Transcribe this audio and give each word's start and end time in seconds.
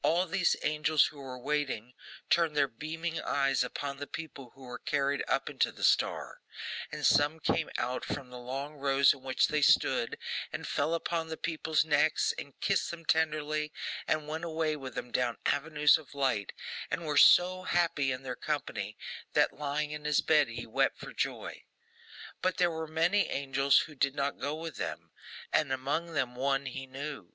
All 0.00 0.24
these 0.26 0.56
angels, 0.62 1.08
who 1.08 1.18
were 1.20 1.38
waiting, 1.38 1.92
turned 2.30 2.56
their 2.56 2.68
beaming 2.68 3.20
eyes 3.20 3.62
upon 3.62 3.98
the 3.98 4.06
people 4.06 4.52
who 4.54 4.62
were 4.62 4.78
carried 4.78 5.22
up 5.28 5.50
into 5.50 5.70
the 5.70 5.84
star; 5.84 6.40
and 6.90 7.04
some 7.04 7.38
came 7.38 7.68
out 7.76 8.02
from 8.02 8.30
the 8.30 8.38
long 8.38 8.76
rows 8.76 9.12
in 9.12 9.20
which 9.20 9.48
they 9.48 9.60
stood, 9.60 10.16
and 10.54 10.66
fell 10.66 10.94
upon 10.94 11.28
the 11.28 11.36
people's 11.36 11.84
necks, 11.84 12.32
and 12.38 12.58
kissed 12.62 12.90
them 12.90 13.04
tenderly, 13.04 13.70
and 14.06 14.26
went 14.26 14.42
away 14.44 14.74
with 14.74 14.94
them 14.94 15.10
down 15.12 15.36
avenues 15.44 15.98
of 15.98 16.14
light, 16.14 16.52
and 16.90 17.04
were 17.04 17.18
so 17.18 17.64
happy 17.64 18.10
in 18.10 18.22
their 18.22 18.34
company, 18.36 18.96
that 19.34 19.52
lying 19.52 19.90
in 19.90 20.06
his 20.06 20.22
bed 20.22 20.48
he 20.48 20.64
wept 20.64 20.96
for 20.98 21.12
joy. 21.12 21.64
But, 22.40 22.56
there 22.56 22.70
were 22.70 22.86
many 22.88 23.28
angels 23.28 23.80
who 23.80 23.94
did 23.94 24.14
not 24.14 24.38
go 24.40 24.54
with 24.54 24.76
them, 24.76 25.10
and 25.52 25.70
among 25.70 26.14
them 26.14 26.36
one 26.36 26.64
he 26.64 26.86
knew. 26.86 27.34